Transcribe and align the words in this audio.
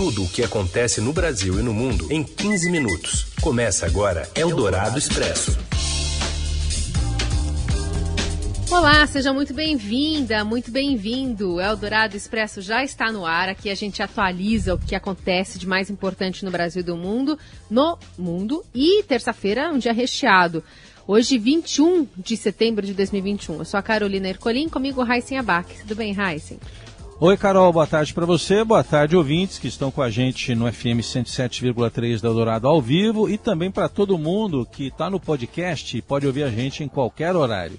Tudo 0.00 0.24
o 0.24 0.28
que 0.30 0.42
acontece 0.42 0.98
no 0.98 1.12
Brasil 1.12 1.60
e 1.60 1.62
no 1.62 1.74
mundo 1.74 2.10
em 2.10 2.24
15 2.24 2.70
minutos. 2.70 3.26
Começa 3.42 3.84
agora 3.84 4.26
Eldorado 4.34 4.98
Expresso. 4.98 5.58
Olá, 8.70 9.06
seja 9.06 9.30
muito 9.34 9.52
bem-vinda, 9.52 10.42
muito 10.42 10.70
bem-vindo. 10.70 11.60
Eldorado 11.60 12.16
Expresso 12.16 12.62
já 12.62 12.82
está 12.82 13.12
no 13.12 13.26
ar. 13.26 13.50
Aqui 13.50 13.68
a 13.68 13.74
gente 13.74 14.02
atualiza 14.02 14.74
o 14.74 14.78
que 14.78 14.94
acontece 14.94 15.58
de 15.58 15.68
mais 15.68 15.90
importante 15.90 16.46
no 16.46 16.50
Brasil 16.50 16.80
e 16.80 16.82
do 16.82 16.96
mundo, 16.96 17.38
no 17.70 17.98
mundo. 18.16 18.64
E 18.74 19.02
terça-feira, 19.02 19.68
um 19.68 19.76
dia 19.76 19.92
recheado. 19.92 20.64
Hoje, 21.06 21.36
21 21.36 22.08
de 22.16 22.38
setembro 22.38 22.86
de 22.86 22.94
2021. 22.94 23.58
Eu 23.58 23.64
sou 23.66 23.76
a 23.76 23.82
Carolina 23.82 24.30
Ercolim, 24.30 24.66
comigo 24.66 25.02
Raíssen 25.02 25.36
Abac. 25.36 25.78
Tudo 25.80 25.94
bem, 25.94 26.14
Raíssen? 26.14 26.58
Oi, 27.22 27.36
Carol, 27.36 27.70
boa 27.70 27.86
tarde 27.86 28.14
para 28.14 28.24
você, 28.24 28.64
boa 28.64 28.82
tarde, 28.82 29.14
ouvintes 29.14 29.58
que 29.58 29.68
estão 29.68 29.90
com 29.90 30.00
a 30.00 30.08
gente 30.08 30.54
no 30.54 30.72
FM 30.72 31.02
107,3 31.02 32.18
da 32.18 32.28
Eldorado 32.28 32.66
ao 32.66 32.80
vivo 32.80 33.28
e 33.28 33.36
também 33.36 33.70
para 33.70 33.90
todo 33.90 34.16
mundo 34.16 34.66
que 34.72 34.86
está 34.86 35.10
no 35.10 35.20
podcast 35.20 35.98
e 35.98 36.00
pode 36.00 36.26
ouvir 36.26 36.44
a 36.44 36.50
gente 36.50 36.82
em 36.82 36.88
qualquer 36.88 37.36
horário. 37.36 37.78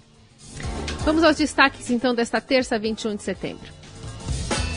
Vamos 1.04 1.24
aos 1.24 1.38
destaques 1.38 1.90
então 1.90 2.14
desta 2.14 2.40
terça, 2.40 2.78
21 2.78 3.16
de 3.16 3.24
setembro. 3.24 3.68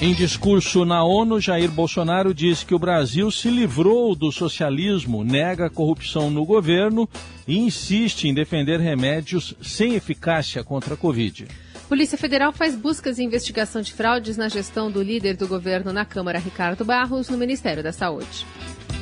Em 0.01 0.15
discurso 0.15 0.87
na 0.87 1.05
ONU, 1.05 1.39
Jair 1.39 1.71
Bolsonaro 1.71 2.33
diz 2.33 2.65
que 2.65 2.75
o 2.75 2.79
Brasil 2.79 3.31
se 3.31 3.51
livrou 3.51 4.15
do 4.15 4.33
socialismo, 4.33 5.23
nega 5.23 5.67
a 5.67 5.71
corrupção 5.71 6.31
no 6.31 6.47
governo 6.47 7.07
e 7.47 7.59
insiste 7.59 8.29
em 8.29 8.33
defender 8.33 8.81
remédios 8.81 9.55
sem 9.61 9.95
eficácia 9.95 10.65
contra 10.65 10.95
a 10.95 10.97
Covid. 10.97 11.49
Polícia 11.95 12.19
Federal 12.19 12.53
faz 12.53 12.75
buscas 12.75 13.19
e 13.19 13.23
investigação 13.23 13.81
de 13.81 13.93
fraudes 13.93 14.37
na 14.37 14.49
gestão 14.49 14.91
do 14.91 15.01
líder 15.01 15.37
do 15.37 15.47
governo 15.47 15.93
na 15.93 16.05
Câmara, 16.05 16.41
Ricardo 16.41 16.85
Barros, 16.85 17.29
no 17.29 17.39
Ministério 17.39 17.85
da 17.85 17.93
Saúde. 17.93 18.45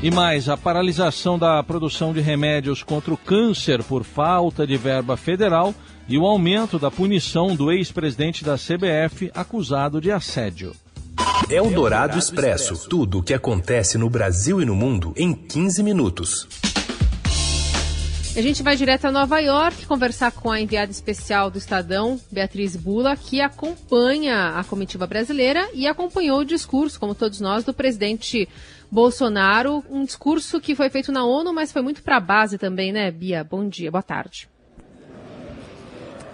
E 0.02 0.10
mais, 0.10 0.46
a 0.46 0.58
paralisação 0.58 1.38
da 1.38 1.62
produção 1.62 2.12
de 2.12 2.20
remédios 2.20 2.82
contra 2.82 3.14
o 3.14 3.16
câncer 3.16 3.82
por 3.82 4.04
falta 4.04 4.66
de 4.66 4.76
verba 4.76 5.16
federal 5.16 5.74
e 6.06 6.18
o 6.18 6.26
aumento 6.26 6.78
da 6.78 6.90
punição 6.90 7.56
do 7.56 7.72
ex-presidente 7.72 8.44
da 8.44 8.56
CBF 8.56 9.30
acusado 9.34 9.98
de 9.98 10.12
assédio. 10.12 10.76
É 11.48 11.62
o 11.62 11.70
Dourado 11.70 12.18
Expresso. 12.18 12.90
Tudo 12.90 13.20
o 13.20 13.22
que 13.22 13.32
acontece 13.32 13.96
no 13.96 14.10
Brasil 14.10 14.60
e 14.60 14.66
no 14.66 14.74
mundo 14.74 15.14
em 15.16 15.32
15 15.32 15.82
minutos. 15.82 16.46
A 18.34 18.40
gente 18.40 18.62
vai 18.62 18.74
direto 18.76 19.04
a 19.04 19.12
Nova 19.12 19.40
York 19.40 19.84
conversar 19.84 20.32
com 20.32 20.50
a 20.50 20.58
enviada 20.58 20.90
especial 20.90 21.50
do 21.50 21.58
Estadão, 21.58 22.18
Beatriz 22.30 22.74
Bula, 22.74 23.14
que 23.14 23.42
acompanha 23.42 24.58
a 24.58 24.64
comitiva 24.64 25.06
brasileira 25.06 25.68
e 25.74 25.86
acompanhou 25.86 26.40
o 26.40 26.44
discurso, 26.44 26.98
como 26.98 27.14
todos 27.14 27.40
nós, 27.42 27.62
do 27.62 27.74
presidente 27.74 28.48
Bolsonaro. 28.90 29.84
Um 29.90 30.02
discurso 30.02 30.62
que 30.62 30.74
foi 30.74 30.88
feito 30.88 31.12
na 31.12 31.26
ONU, 31.26 31.52
mas 31.52 31.70
foi 31.70 31.82
muito 31.82 32.02
para 32.02 32.16
a 32.16 32.20
base 32.20 32.56
também, 32.56 32.90
né, 32.90 33.10
Bia? 33.10 33.44
Bom 33.44 33.68
dia, 33.68 33.90
boa 33.90 34.02
tarde. 34.02 34.48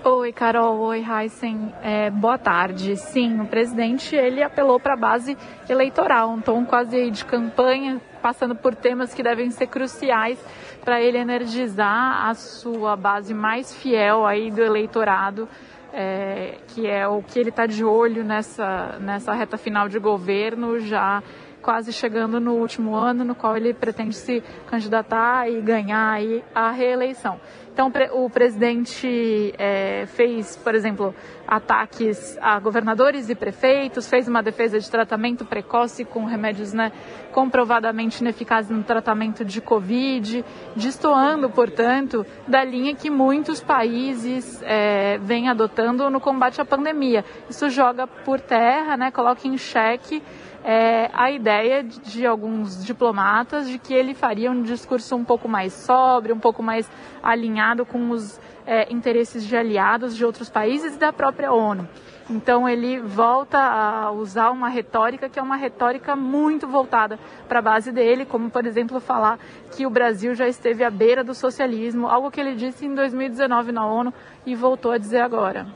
Oi, 0.05 0.33
Carol. 0.33 0.79
Oi, 0.79 1.05
Heisen. 1.05 1.75
É, 1.83 2.09
boa 2.09 2.39
tarde. 2.39 2.97
Sim, 2.97 3.41
o 3.41 3.47
presidente 3.47 4.15
ele 4.15 4.41
apelou 4.45 4.79
para 4.79 4.95
a 4.95 4.97
base 4.97 5.37
eleitoral, 5.69 6.31
um 6.31 6.41
tom 6.41 6.65
quase 6.65 7.11
de 7.11 7.25
campanha, 7.25 8.01
passando 8.23 8.55
por 8.55 8.77
temas 8.77 9.13
que 9.13 9.25
devem 9.25 9.51
ser 9.51 9.67
cruciais 9.67 10.39
para 10.85 11.03
ele 11.03 11.19
energizar 11.19 12.29
a 12.29 12.35
sua 12.35 12.95
base 12.95 13.35
mais 13.35 13.75
fiel 13.75 14.25
aí 14.25 14.53
do 14.53 14.63
eleitorado, 14.63 15.49
é, 15.93 16.59
que 16.69 16.87
é 16.87 17.09
o 17.09 17.21
que 17.21 17.37
ele 17.37 17.51
está 17.51 17.67
de 17.67 17.85
olho 17.85 18.23
nessa, 18.23 18.99
nessa 19.01 19.33
reta 19.33 19.59
final 19.59 19.89
de 19.89 19.99
governo, 19.99 20.79
já 20.79 21.23
quase 21.63 21.93
chegando 21.93 22.41
no 22.41 22.55
último 22.55 22.95
ano, 22.95 23.25
no 23.25 23.35
qual 23.35 23.57
ele 23.57 23.75
pretende 23.75 24.15
se 24.15 24.43
candidatar 24.67 25.49
e 25.49 25.61
ganhar 25.61 26.13
aí 26.13 26.45
a 26.55 26.71
reeleição. 26.71 27.41
Então, 27.79 27.93
o 28.15 28.29
presidente 28.29 29.55
é, 29.57 30.05
fez, 30.07 30.57
por 30.57 30.75
exemplo, 30.75 31.15
ataques 31.47 32.37
a 32.41 32.59
governadores 32.59 33.31
e 33.31 33.37
prefeitos, 33.37 34.09
fez 34.09 34.27
uma 34.27 34.43
defesa 34.43 34.81
de 34.81 34.91
tratamento 34.91 35.45
precoce 35.45 36.05
com 36.05 36.25
remédios 36.25 36.73
né, 36.73 36.91
comprovadamente 37.31 38.21
ineficazes 38.21 38.73
no 38.73 38.83
tratamento 38.83 39.45
de 39.45 39.61
Covid, 39.61 40.45
destoando, 40.75 41.49
portanto, 41.51 42.27
da 42.49 42.65
linha 42.65 42.97
que 42.97 43.11
muitos 43.11 43.61
países 43.61 44.61
é, 44.65 45.19
vêm 45.19 45.49
adotando 45.49 46.11
no 46.11 46.21
combate 46.21 46.61
à 46.61 46.65
pandemia. 46.65 47.25
Isso 47.49 47.71
joga 47.71 48.09
por 48.09 48.41
terra, 48.41 48.97
né, 48.97 49.13
coloca 49.13 49.47
em 49.47 49.57
xeque 49.57 50.21
é, 50.65 51.11
a 51.13 51.31
ideia 51.31 51.83
de, 51.83 52.01
de, 52.01 52.27
alguns 52.27 52.85
diplomatas 52.85 53.69
de 53.69 53.79
que 53.79 53.95
ele 53.95 54.15
faria 54.15 54.51
um 54.51 54.63
discurso 54.63 55.15
um 55.17 55.25
pouco 55.25 55.49
mais 55.49 55.73
sóbrio, 55.73 56.35
um 56.35 56.41
pouco 56.41 56.63
mais 56.63 56.91
alinhado 57.23 57.87
com 57.87 58.11
os 58.11 58.41
é, 58.67 58.93
interesses 58.93 59.47
de 59.47 59.57
aliados 59.57 60.17
de 60.17 60.25
outros 60.25 60.51
países 60.51 60.95
e 60.95 60.99
da 60.99 61.13
própria 61.13 61.53
ONU. 61.53 61.89
Então 62.31 62.69
ele 62.69 63.01
volta 63.01 63.59
a 63.59 64.11
usar 64.11 64.51
uma 64.51 64.69
retórica 64.69 65.29
que 65.31 65.39
é 65.39 65.43
uma 65.43 65.57
retórica 65.57 66.15
muito 66.15 66.67
voltada 66.67 67.19
para 67.49 67.61
a 67.61 67.63
base 67.63 67.91
dele, 67.91 68.27
como 68.27 68.51
por 68.51 68.67
exemplo 68.67 69.01
falar 69.01 69.39
que 69.75 69.87
o 69.87 69.91
Brasil 69.91 70.35
já 70.35 70.47
esteve 70.47 70.85
à 70.85 70.91
beira 70.91 71.25
do 71.25 71.35
socialismo, 71.35 72.07
algo 72.07 72.31
que 72.31 72.39
ele 72.39 72.55
disse 72.55 72.85
em 72.85 72.95
2019 72.95 73.73
na 73.73 73.87
ONU 73.87 74.13
e 74.45 74.55
voltou 74.55 74.93
a 74.93 74.99
dizer 74.99 75.21
agora. 75.21 75.67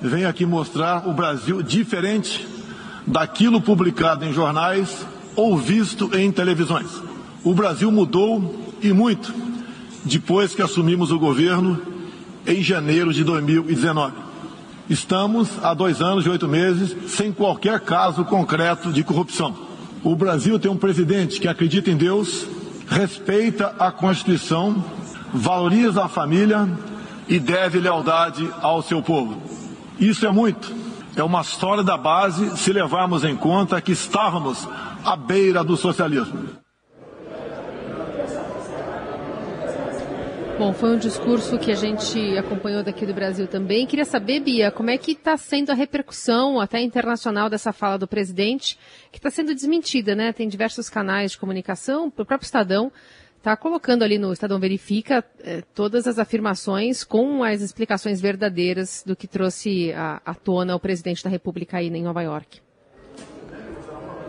Venho 0.00 0.26
aqui 0.26 0.46
mostrar 0.46 1.06
o 1.06 1.12
Brasil 1.12 1.62
diferente 1.62 2.59
daquilo 3.10 3.60
publicado 3.60 4.24
em 4.24 4.32
jornais 4.32 5.04
ou 5.34 5.56
visto 5.56 6.10
em 6.16 6.30
televisões. 6.30 6.88
O 7.42 7.52
Brasil 7.52 7.90
mudou 7.90 8.74
e 8.80 8.92
muito 8.92 9.34
depois 10.04 10.54
que 10.54 10.62
assumimos 10.62 11.10
o 11.10 11.18
governo 11.18 11.80
em 12.46 12.62
janeiro 12.62 13.12
de 13.12 13.24
2019. 13.24 14.14
Estamos 14.88 15.48
há 15.62 15.74
dois 15.74 16.00
anos 16.00 16.24
e 16.24 16.28
oito 16.28 16.48
meses 16.48 16.96
sem 17.10 17.32
qualquer 17.32 17.80
caso 17.80 18.24
concreto 18.24 18.92
de 18.92 19.04
corrupção. 19.04 19.54
O 20.02 20.16
Brasil 20.16 20.58
tem 20.58 20.70
um 20.70 20.76
presidente 20.76 21.40
que 21.40 21.48
acredita 21.48 21.90
em 21.90 21.96
Deus, 21.96 22.46
respeita 22.88 23.74
a 23.78 23.90
Constituição, 23.90 24.82
valoriza 25.34 26.04
a 26.04 26.08
família 26.08 26.68
e 27.28 27.38
deve 27.38 27.78
lealdade 27.78 28.48
ao 28.62 28.82
seu 28.82 29.02
povo. 29.02 29.36
Isso 29.98 30.26
é 30.26 30.32
muito 30.32 30.89
é 31.20 31.24
uma 31.24 31.42
história 31.42 31.84
da 31.84 31.96
base 31.96 32.56
se 32.56 32.72
levarmos 32.72 33.24
em 33.24 33.36
conta 33.36 33.80
que 33.80 33.92
estávamos 33.92 34.66
à 35.04 35.14
beira 35.14 35.62
do 35.62 35.76
socialismo. 35.76 36.48
Bom, 40.58 40.74
foi 40.74 40.90
um 40.90 40.98
discurso 40.98 41.58
que 41.58 41.72
a 41.72 41.74
gente 41.74 42.36
acompanhou 42.36 42.82
daqui 42.82 43.06
do 43.06 43.14
Brasil 43.14 43.46
também. 43.46 43.86
Queria 43.86 44.04
saber, 44.04 44.40
Bia, 44.40 44.70
como 44.70 44.90
é 44.90 44.98
que 44.98 45.12
está 45.12 45.36
sendo 45.36 45.70
a 45.70 45.74
repercussão 45.74 46.60
até 46.60 46.80
internacional 46.80 47.48
dessa 47.48 47.72
fala 47.72 47.96
do 47.96 48.06
presidente, 48.06 48.78
que 49.10 49.18
está 49.18 49.30
sendo 49.30 49.54
desmentida, 49.54 50.14
né? 50.14 50.32
Tem 50.34 50.48
diversos 50.48 50.90
canais 50.90 51.32
de 51.32 51.38
comunicação, 51.38 52.08
o 52.08 52.10
próprio 52.10 52.44
Estadão 52.44 52.92
está 53.40 53.56
colocando 53.56 54.02
ali 54.02 54.18
no 54.18 54.32
Estadão 54.32 54.60
Verifica 54.60 55.24
eh, 55.40 55.62
todas 55.74 56.06
as 56.06 56.18
afirmações 56.18 57.02
com 57.02 57.42
as 57.42 57.62
explicações 57.62 58.20
verdadeiras 58.20 59.02
do 59.04 59.16
que 59.16 59.26
trouxe 59.26 59.92
à 59.94 60.34
tona 60.34 60.76
o 60.76 60.80
presidente 60.80 61.24
da 61.24 61.30
República 61.30 61.78
aí 61.78 61.88
em 61.88 62.02
Nova 62.02 62.20
York. 62.22 62.60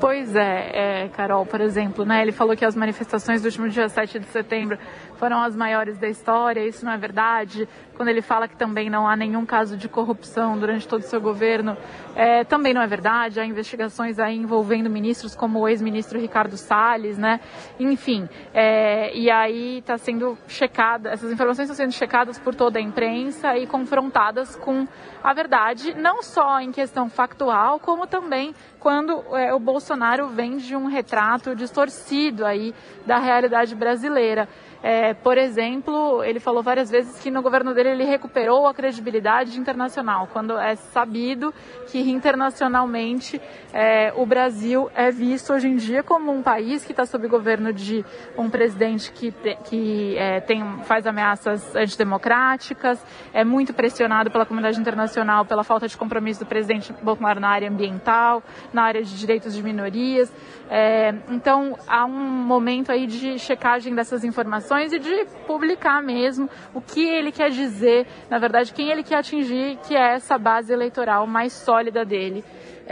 Pois 0.02 0.36
é, 0.36 1.04
é, 1.04 1.10
Carol, 1.10 1.46
por 1.46 1.62
exemplo, 1.62 2.04
né, 2.04 2.24
ele 2.24 2.32
falou 2.32 2.58
que 2.58 2.66
as 2.66 2.76
manifestações 2.76 3.44
do 3.44 3.46
último 3.46 3.70
dia 3.70 3.88
7 3.88 4.18
de 4.18 4.26
setembro 4.26 4.80
foram 5.22 5.44
as 5.44 5.56
maiores 5.56 6.00
da 6.00 6.10
história, 6.10 6.66
isso 6.66 6.84
não 6.84 6.92
é 6.92 6.98
verdade. 6.98 7.70
Quando 7.96 8.10
ele 8.10 8.24
fala 8.24 8.48
que 8.48 8.58
também 8.58 8.90
não 8.90 9.08
há 9.08 9.16
nenhum 9.16 9.46
caso 9.46 9.78
de 9.78 9.88
corrupção 9.88 10.58
durante 10.58 10.88
todo 10.88 11.02
o 11.02 11.06
seu 11.06 11.22
governo, 11.22 11.78
é, 12.16 12.44
também 12.44 12.74
não 12.74 12.82
é 12.82 12.88
verdade. 12.88 13.40
Há 13.40 13.46
investigações 13.46 14.18
aí 14.18 14.36
envolvendo 14.36 14.90
ministros 14.90 15.36
como 15.36 15.60
o 15.60 15.68
ex-ministro 15.68 16.20
Ricardo 16.20 16.58
Salles, 16.58 17.20
né? 17.20 17.40
Enfim, 17.80 18.28
é, 18.56 19.16
e 19.16 19.30
aí 19.30 19.78
está 19.78 20.00
sendo 20.00 20.36
checada, 20.48 21.12
essas 21.12 21.32
informações 21.32 21.70
estão 21.70 21.76
sendo 21.76 21.94
checadas 21.94 22.40
por 22.40 22.56
toda 22.56 22.80
a 22.80 22.82
imprensa 22.82 23.56
e 23.56 23.68
confrontadas 23.68 24.56
com 24.56 24.88
a 25.24 25.32
verdade, 25.32 25.94
não 25.94 26.24
só 26.24 26.60
em 26.60 26.72
questão 26.72 27.08
factual, 27.08 27.80
como 27.80 28.08
também 28.08 28.56
quando 28.82 29.24
é, 29.38 29.54
o 29.54 29.60
Bolsonaro 29.60 30.28
vende 30.30 30.76
um 30.76 30.88
retrato 30.88 31.56
distorcido 31.56 32.44
aí 32.44 32.74
da 33.06 33.20
realidade 33.20 33.76
brasileira. 33.76 34.50
É, 34.84 35.14
por 35.14 35.38
exemplo, 35.38 36.24
ele 36.24 36.40
falou 36.40 36.64
várias 36.64 36.90
vezes 36.90 37.20
que 37.20 37.30
no 37.30 37.42
governo 37.42 37.74
dele 37.74 37.90
ele 37.90 38.04
recuperou 38.04 38.66
a 38.66 38.74
credibilidade 38.74 39.60
internacional, 39.60 40.28
quando 40.34 40.58
é 40.58 40.76
sabido 40.76 41.54
que 41.88 42.00
internacionalmente 42.00 43.40
é, 43.72 44.12
o 44.16 44.26
Brasil 44.26 44.90
é 44.96 45.12
visto 45.12 45.54
hoje 45.54 45.68
em 45.68 45.76
dia 45.76 46.02
como 46.02 46.32
um 46.32 46.42
país 46.42 46.84
que 46.84 46.92
está 46.92 47.06
sob 47.06 47.28
governo 47.28 47.72
de 47.72 48.04
um 48.36 48.50
presidente 48.50 49.12
que, 49.12 49.32
que 49.66 50.18
é, 50.18 50.40
tem, 50.40 50.64
faz 50.84 51.06
ameaças 51.06 51.76
antidemocráticas, 51.76 53.06
é 53.34 53.44
muito 53.44 53.74
pressionado 53.74 54.32
pela 54.32 54.46
comunidade 54.46 54.80
internacional 54.80 55.46
pela 55.46 55.64
falta 55.64 55.88
de 55.88 55.96
compromisso 55.96 56.40
do 56.40 56.46
presidente 56.48 56.92
Bolsonaro 57.04 57.40
na 57.40 57.50
área 57.50 57.70
ambiental, 57.70 58.42
na 58.74 58.84
área 58.84 59.04
de 59.04 59.16
direitos 59.16 59.54
de 59.54 59.62
minorias. 59.62 60.34
É, 60.70 61.14
então, 61.30 61.78
há 61.86 62.06
um 62.06 62.12
momento 62.12 62.92
aí 62.92 63.06
de 63.06 63.38
checagem 63.38 63.94
dessas 63.94 64.24
informações 64.24 64.71
e 64.94 65.00
de 65.00 65.26
publicar 65.46 66.02
mesmo 66.02 66.50
o 66.74 66.82
que 66.82 67.06
ele 67.06 67.32
quer 67.32 67.50
dizer, 67.50 68.08
na 68.30 68.40
verdade, 68.40 68.74
quem 68.74 68.90
ele 68.90 69.04
quer 69.04 69.18
atingir, 69.18 69.78
que 69.88 69.96
é 69.96 70.14
essa 70.14 70.38
base 70.38 70.72
eleitoral 70.72 71.28
mais 71.28 71.54
sólida 71.54 72.06
dele. 72.06 72.44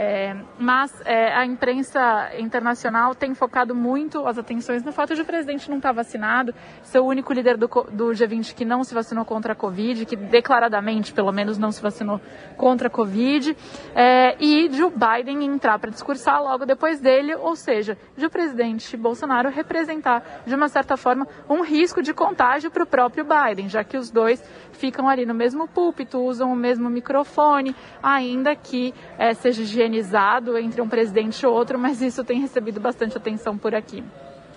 É, 0.02 0.34
mas 0.58 0.98
é, 1.04 1.30
a 1.34 1.44
imprensa 1.44 2.30
internacional 2.38 3.14
tem 3.14 3.34
focado 3.34 3.74
muito 3.74 4.26
as 4.26 4.38
atenções 4.38 4.82
no 4.82 4.92
fato 4.92 5.14
de 5.14 5.20
o 5.20 5.26
presidente 5.26 5.68
não 5.68 5.76
estar 5.76 5.92
vacinado, 5.92 6.54
ser 6.82 7.00
o 7.00 7.04
único 7.04 7.34
líder 7.34 7.58
do, 7.58 7.66
do 7.66 8.06
G20 8.06 8.54
que 8.54 8.64
não 8.64 8.82
se 8.82 8.94
vacinou 8.94 9.26
contra 9.26 9.52
a 9.52 9.54
Covid, 9.54 10.06
que 10.06 10.16
declaradamente, 10.16 11.12
pelo 11.12 11.30
menos, 11.32 11.58
não 11.58 11.70
se 11.70 11.82
vacinou 11.82 12.18
contra 12.56 12.88
a 12.88 12.90
Covid, 12.90 13.54
é, 13.94 14.42
e 14.42 14.70
de 14.70 14.82
o 14.82 14.90
Biden 14.90 15.44
entrar 15.44 15.78
para 15.78 15.90
discursar 15.90 16.42
logo 16.42 16.64
depois 16.64 16.98
dele, 16.98 17.34
ou 17.34 17.54
seja, 17.54 17.98
de 18.16 18.24
o 18.24 18.30
presidente 18.30 18.96
Bolsonaro 18.96 19.50
representar, 19.50 20.24
de 20.46 20.54
uma 20.54 20.68
certa 20.68 20.96
forma, 20.96 21.28
um 21.46 21.60
risco 21.60 22.00
de 22.00 22.14
contágio 22.14 22.70
para 22.70 22.84
o 22.84 22.86
próprio 22.86 23.26
Biden, 23.26 23.68
já 23.68 23.84
que 23.84 23.98
os 23.98 24.10
dois 24.10 24.42
ficam 24.72 25.06
ali 25.06 25.26
no 25.26 25.34
mesmo 25.34 25.68
púlpito, 25.68 26.20
usam 26.20 26.50
o 26.50 26.56
mesmo 26.56 26.88
microfone, 26.88 27.76
ainda 28.02 28.56
que 28.56 28.94
é, 29.18 29.34
seja 29.34 29.62
higienizado 29.90 30.56
entre 30.56 30.80
um 30.80 30.88
presidente 30.88 31.40
e 31.42 31.46
outro, 31.46 31.78
mas 31.78 32.00
isso 32.00 32.24
tem 32.24 32.40
recebido 32.40 32.80
bastante 32.80 33.16
atenção 33.16 33.58
por 33.58 33.74
aqui. 33.74 34.02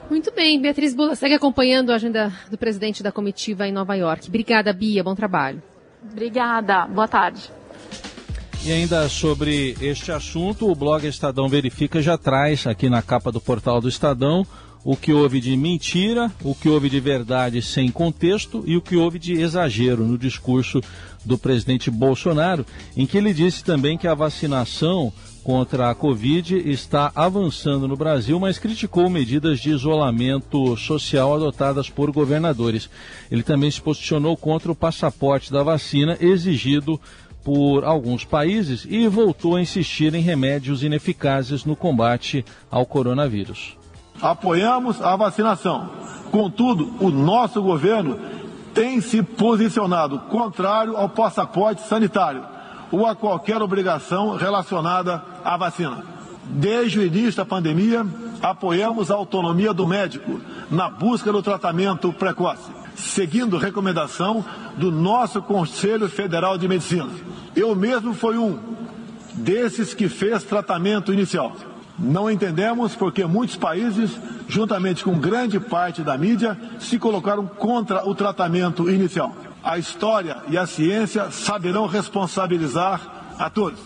Muito 0.10 0.32
bem, 0.32 0.62
Beatriz 0.62 0.94
Bula 0.94 1.16
segue 1.16 1.34
acompanhando 1.34 1.92
a 1.92 1.96
agenda 1.96 2.32
do 2.52 2.58
presidente 2.58 3.02
da 3.02 3.12
comitiva 3.12 3.68
em 3.68 3.72
Nova 3.72 3.96
York. 3.96 4.28
Obrigada, 4.28 4.72
Bia, 4.72 5.04
bom 5.04 5.16
trabalho. 5.16 5.62
Obrigada, 6.12 6.86
boa 6.86 7.08
tarde. 7.08 7.50
E 8.66 8.72
ainda 8.72 9.10
sobre 9.10 9.76
este 9.82 10.12
assunto, 10.12 10.70
o 10.70 10.76
blog 10.76 11.06
Estadão 11.06 11.50
Verifica 11.50 12.02
já 12.02 12.18
traz 12.18 12.68
aqui 12.68 12.90
na 12.90 13.02
capa 13.02 13.32
do 13.32 13.42
portal 13.42 13.82
do 13.82 13.90
Estadão 13.90 14.46
o 14.86 14.98
que 14.98 15.14
houve 15.14 15.40
de 15.40 15.56
mentira, 15.56 16.30
o 16.44 16.54
que 16.54 16.68
houve 16.68 16.90
de 16.90 17.00
verdade 17.00 17.62
sem 17.62 17.90
contexto 17.90 18.64
e 18.68 18.76
o 18.76 18.82
que 18.82 18.98
houve 18.98 19.18
de 19.18 19.34
exagero 19.34 20.04
no 20.04 20.18
discurso 20.18 20.82
do 21.26 21.38
presidente 21.38 21.90
Bolsonaro, 21.90 22.66
em 22.96 23.06
que 23.06 23.18
ele 23.18 23.34
disse 23.34 23.64
também 23.64 23.98
que 23.98 24.08
a 24.08 24.14
vacinação 24.14 25.12
contra 25.44 25.90
a 25.90 25.96
Covid 25.96 26.58
está 26.70 27.12
avançando 27.14 27.88
no 27.88 27.98
Brasil, 27.98 28.40
mas 28.40 28.58
criticou 28.58 29.10
medidas 29.10 29.60
de 29.60 29.72
isolamento 29.72 30.78
social 30.78 31.36
adotadas 31.36 31.90
por 31.90 32.12
governadores. 32.12 32.90
Ele 33.30 33.44
também 33.44 33.70
se 33.70 33.82
posicionou 33.82 34.38
contra 34.38 34.72
o 34.72 34.76
passaporte 34.76 35.52
da 35.52 35.62
vacina 35.62 36.18
exigido 36.22 37.00
por 37.44 37.84
alguns 37.84 38.24
países 38.24 38.88
e 38.90 39.06
voltou 39.08 39.58
a 39.58 39.62
insistir 39.62 40.16
em 40.16 40.22
remédios 40.22 40.82
ineficazes 40.82 41.66
no 41.66 41.76
combate 41.76 42.46
ao 42.72 42.86
coronavírus 42.86 43.76
apoiamos 44.22 45.02
a 45.02 45.16
vacinação. 45.16 45.90
Contudo, 46.32 46.94
o 47.00 47.10
nosso 47.10 47.62
governo 47.62 48.18
tem 48.74 49.02
se 49.02 49.22
posicionado 49.22 50.20
contrário 50.20 50.98
ao 50.98 51.10
passaporte 51.10 51.82
sanitário 51.82 52.44
ou 52.92 53.08
a 53.08 53.16
qualquer 53.16 53.62
obrigação 53.62 54.36
relacionada 54.36 55.24
à 55.44 55.58
vacina. 55.58 56.04
Desde 56.46 57.00
o 57.00 57.06
início 57.06 57.38
da 57.38 57.46
pandemia, 57.46 58.06
apoiamos 58.42 59.10
a 59.10 59.16
autonomia 59.16 59.74
do 59.74 59.88
médico 59.88 60.40
na 60.70 60.90
busca 60.90 61.32
do 61.32 61.42
tratamento 61.42 62.12
precoce, 62.12 62.70
seguindo 62.96 63.58
recomendação 63.58 64.44
do 64.78 64.92
nosso 64.92 65.42
Conselho 65.42 66.10
Federal 66.10 66.58
de 66.58 66.68
Medicina. 66.68 67.10
Eu 67.56 67.76
mesmo 67.76 68.14
fui 68.14 68.38
um 68.38 68.60
desses 69.34 69.94
que 69.94 70.10
fez 70.10 70.44
tratamento 70.44 71.14
inicial. 71.14 71.56
Não 71.98 72.30
entendemos 72.30 72.96
porque 72.96 73.26
muitos 73.26 73.56
países, 73.56 74.12
juntamente 74.48 75.04
com 75.04 75.20
grande 75.20 75.60
parte 75.60 76.02
da 76.02 76.18
mídia, 76.18 76.58
se 76.80 76.98
colocaram 76.98 77.46
contra 77.46 78.08
o 78.08 78.16
tratamento 78.16 78.90
inicial. 78.90 79.36
A 79.64 79.78
história 79.78 80.38
e 80.50 80.58
a 80.58 80.66
ciência 80.66 81.32
saberão 81.32 81.86
responsabilizar 81.86 83.36
a 83.38 83.50
todos. 83.50 83.80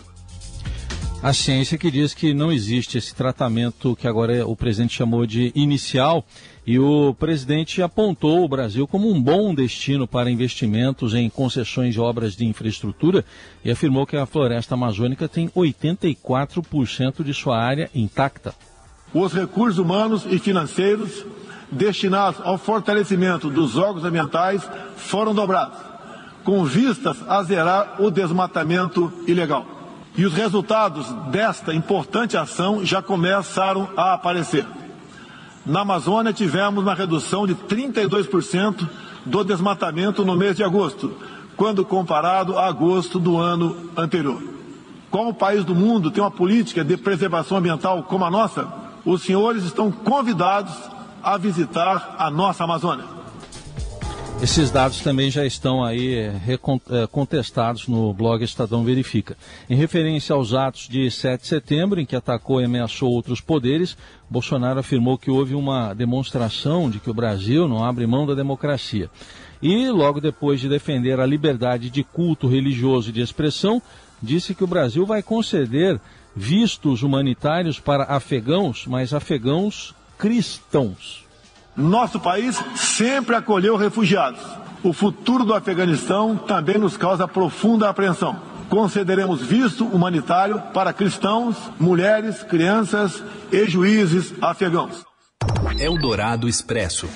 A 1.21 1.33
ciência 1.33 1.77
que 1.77 1.89
diz 1.89 2.13
que 2.13 2.33
não 2.33 2.51
existe 2.51 2.97
esse 2.97 3.13
tratamento 3.13 3.95
que 3.95 4.07
agora 4.07 4.47
o 4.47 4.55
presidente 4.55 4.95
chamou 4.95 5.25
de 5.25 5.51
inicial 5.55 6.23
e 6.67 6.77
o 6.77 7.13
presidente 7.13 7.81
apontou 7.81 8.43
o 8.43 8.47
Brasil 8.49 8.85
como 8.85 9.09
um 9.09 9.21
bom 9.21 9.55
destino 9.55 10.05
para 10.05 10.29
investimentos 10.29 11.13
em 11.13 11.29
concessões 11.29 11.93
de 11.93 12.01
obras 12.01 12.35
de 12.35 12.45
infraestrutura 12.45 13.23
e 13.63 13.71
afirmou 13.71 14.05
que 14.05 14.17
a 14.17 14.25
floresta 14.25 14.73
amazônica 14.73 15.29
tem 15.29 15.47
84% 15.47 17.23
de 17.23 17.33
sua 17.33 17.57
área 17.57 17.89
intacta. 17.95 18.53
Os 19.13 19.31
recursos 19.31 19.79
humanos 19.79 20.25
e 20.29 20.37
financeiros 20.37 21.25
destinados 21.71 22.41
ao 22.43 22.57
fortalecimento 22.57 23.49
dos 23.49 23.77
órgãos 23.77 24.03
ambientais 24.03 24.69
foram 24.97 25.33
dobrados, 25.33 25.77
com 26.43 26.65
vistas 26.65 27.17
a 27.29 27.41
zerar 27.43 27.95
o 28.01 28.11
desmatamento 28.11 29.13
ilegal. 29.25 29.65
E 30.17 30.25
os 30.25 30.33
resultados 30.33 31.09
desta 31.31 31.73
importante 31.73 32.35
ação 32.35 32.85
já 32.85 33.01
começaram 33.01 33.87
a 33.95 34.13
aparecer. 34.13 34.65
Na 35.67 35.81
Amazônia, 35.81 36.31
tivemos 36.31 36.81
uma 36.81 36.93
redução 36.93 37.45
de 37.45 37.53
32% 37.53 38.87
do 39.25 39.43
desmatamento 39.43 40.23
no 40.23 40.33
mês 40.33 40.55
de 40.55 40.63
agosto, 40.63 41.11
quando 41.57 41.83
comparado 41.83 42.57
a 42.57 42.67
agosto 42.67 43.19
do 43.19 43.37
ano 43.37 43.75
anterior. 43.97 44.41
Qual 45.11 45.33
país 45.33 45.65
do 45.65 45.75
mundo 45.75 46.09
tem 46.09 46.23
uma 46.23 46.31
política 46.31 46.85
de 46.85 46.95
preservação 46.95 47.57
ambiental 47.57 48.01
como 48.03 48.23
a 48.23 48.31
nossa? 48.31 48.65
Os 49.03 49.23
senhores 49.23 49.65
estão 49.65 49.91
convidados 49.91 50.73
a 51.21 51.37
visitar 51.37 52.15
a 52.17 52.31
nossa 52.31 52.63
Amazônia. 52.63 53.16
Esses 54.39 54.69
dados 54.69 55.01
também 55.01 55.31
já 55.31 55.43
estão 55.47 55.83
aí 55.83 56.13
é, 56.13 56.27
é, 56.29 57.07
contestados 57.07 57.87
no 57.87 58.13
blog 58.13 58.43
Estadão 58.43 58.83
Verifica. 58.83 59.35
Em 59.67 59.75
referência 59.75 60.35
aos 60.35 60.53
atos 60.53 60.87
de 60.87 61.09
7 61.09 61.41
de 61.41 61.47
setembro, 61.47 61.99
em 61.99 62.05
que 62.05 62.15
atacou 62.15 62.61
e 62.61 62.65
ameaçou 62.65 63.09
outros 63.09 63.41
poderes, 63.41 63.97
Bolsonaro 64.29 64.79
afirmou 64.79 65.17
que 65.17 65.31
houve 65.31 65.55
uma 65.55 65.91
demonstração 65.95 66.87
de 66.87 66.99
que 66.99 67.09
o 67.09 67.15
Brasil 67.15 67.67
não 67.67 67.83
abre 67.83 68.05
mão 68.05 68.27
da 68.27 68.35
democracia. 68.35 69.09
E, 69.59 69.89
logo 69.89 70.21
depois 70.21 70.61
de 70.61 70.69
defender 70.69 71.19
a 71.19 71.25
liberdade 71.25 71.89
de 71.89 72.03
culto 72.03 72.47
religioso 72.47 73.09
e 73.09 73.13
de 73.13 73.21
expressão, 73.21 73.81
disse 74.21 74.53
que 74.53 74.63
o 74.63 74.67
Brasil 74.67 75.03
vai 75.03 75.23
conceder 75.23 75.99
vistos 76.35 77.01
humanitários 77.01 77.79
para 77.79 78.03
afegãos, 78.03 78.85
mas 78.85 79.15
afegãos 79.15 79.95
cristãos. 80.15 81.26
Nosso 81.77 82.19
país 82.19 82.59
sempre 82.75 83.35
acolheu 83.35 83.75
refugiados. 83.75 84.41
O 84.83 84.91
futuro 84.91 85.45
do 85.45 85.53
Afeganistão 85.53 86.35
também 86.35 86.79
nos 86.79 86.97
causa 86.97 87.27
profunda 87.27 87.87
apreensão. 87.87 88.41
Concederemos 88.67 89.43
visto 89.43 89.85
humanitário 89.85 90.59
para 90.73 90.91
cristãos, 90.91 91.55
mulheres, 91.79 92.41
crianças 92.41 93.23
e 93.51 93.65
juízes 93.65 94.33
afegãos. 94.41 95.05
Eldorado 95.79 96.49
Expresso. 96.49 97.07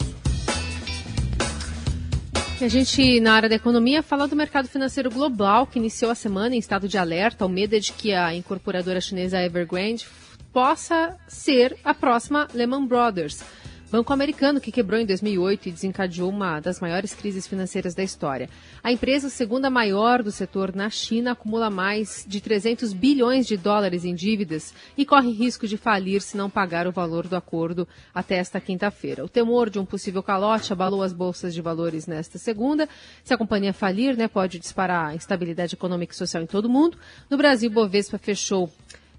a 2.61 2.67
gente, 2.67 3.19
na 3.19 3.33
área 3.33 3.49
da 3.49 3.55
economia, 3.55 4.03
fala 4.03 4.27
do 4.27 4.35
mercado 4.35 4.67
financeiro 4.67 5.09
global, 5.09 5.65
que 5.65 5.79
iniciou 5.79 6.11
a 6.11 6.15
semana 6.15 6.55
em 6.55 6.59
estado 6.59 6.87
de 6.87 6.99
alerta. 6.99 7.47
O 7.47 7.49
medo 7.49 7.75
é 7.75 7.79
de 7.79 7.91
que 7.91 8.13
a 8.13 8.35
incorporadora 8.35 9.01
chinesa 9.01 9.43
Evergrande 9.43 10.07
possa 10.53 11.17
ser 11.27 11.75
a 11.83 11.95
próxima 11.95 12.47
Lehman 12.53 12.85
Brothers. 12.85 13.43
Banco 13.91 14.13
americano 14.13 14.61
que 14.61 14.71
quebrou 14.71 14.97
em 15.01 15.05
2008 15.05 15.67
e 15.67 15.71
desencadeou 15.73 16.29
uma 16.29 16.61
das 16.61 16.79
maiores 16.79 17.13
crises 17.13 17.45
financeiras 17.45 17.93
da 17.93 18.01
história. 18.01 18.49
A 18.81 18.89
empresa, 18.89 19.27
segunda 19.27 19.69
maior 19.69 20.23
do 20.23 20.31
setor 20.31 20.73
na 20.73 20.89
China, 20.89 21.33
acumula 21.33 21.69
mais 21.69 22.23
de 22.25 22.39
300 22.39 22.93
bilhões 22.93 23.45
de 23.45 23.57
dólares 23.57 24.05
em 24.05 24.15
dívidas 24.15 24.73
e 24.97 25.05
corre 25.05 25.33
risco 25.33 25.67
de 25.67 25.75
falir 25.75 26.21
se 26.21 26.37
não 26.37 26.49
pagar 26.49 26.87
o 26.87 26.91
valor 26.93 27.27
do 27.27 27.35
acordo 27.35 27.85
até 28.15 28.35
esta 28.37 28.61
quinta-feira. 28.61 29.25
O 29.25 29.29
temor 29.29 29.69
de 29.69 29.77
um 29.77 29.83
possível 29.83 30.23
calote 30.23 30.71
abalou 30.71 31.03
as 31.03 31.11
bolsas 31.11 31.53
de 31.53 31.61
valores 31.61 32.07
nesta 32.07 32.37
segunda. 32.37 32.87
Se 33.25 33.33
a 33.33 33.37
companhia 33.37 33.73
falir, 33.73 34.15
né, 34.15 34.29
pode 34.29 34.57
disparar 34.57 35.09
a 35.09 35.15
instabilidade 35.15 35.75
econômica 35.75 36.13
e 36.13 36.17
social 36.17 36.41
em 36.41 36.47
todo 36.47 36.63
o 36.63 36.69
mundo. 36.69 36.97
No 37.29 37.35
Brasil, 37.35 37.69
Bovespa 37.69 38.17
fechou 38.17 38.71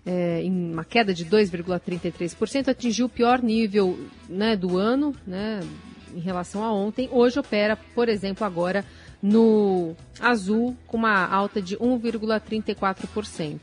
é, 0.05 0.43
em 0.43 0.73
uma 0.73 0.85
queda 0.85 1.15
de 1.15 1.25
2,33%, 1.25 2.69
atingiu 2.69 3.07
o 3.07 3.09
pior 3.09 3.43
nível 3.43 3.99
né, 4.29 4.57
do 4.57 4.77
ano, 4.77 5.15
né, 5.27 5.61
em 6.15 6.21
relação 6.21 6.63
a 6.65 6.73
ontem. 6.73 7.09
Hoje 7.11 7.39
opera, 7.39 7.77
por 7.95 8.09
exemplo, 8.09 8.47
agora 8.47 8.85
no 9.23 9.95
azul, 10.21 10.77
com 10.87 10.97
uma 10.97 11.27
alta 11.27 11.63
de 11.63 11.77
1,34%. 11.77 13.61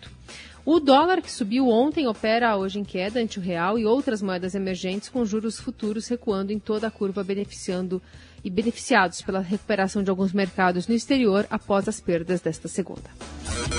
O 0.66 0.80
dólar, 0.80 1.22
que 1.22 1.32
subiu 1.32 1.68
ontem, 1.68 2.08
opera 2.08 2.56
hoje 2.56 2.80
em 2.80 2.84
queda 2.84 3.20
ante 3.20 3.40
o 3.40 3.42
real 3.42 3.80
e 3.80 3.86
outras 3.86 4.22
moedas 4.22 4.56
emergentes, 4.56 5.10
com 5.10 5.26
juros 5.26 5.60
futuros 5.60 6.08
recuando 6.08 6.52
em 6.52 6.60
toda 6.60 6.88
a 6.88 6.92
curva, 6.92 7.24
beneficiando 7.24 8.02
e 8.44 8.50
beneficiados 8.50 9.22
pela 9.22 9.40
recuperação 9.40 10.04
de 10.04 10.10
alguns 10.10 10.32
mercados 10.32 10.88
no 10.88 10.94
exterior 10.94 11.46
após 11.50 11.88
as 11.88 12.00
perdas 12.00 12.40
desta 12.40 12.68
segunda. 12.68 13.10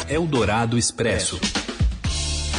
Eldorado 0.09 0.77
Expresso. 0.77 1.39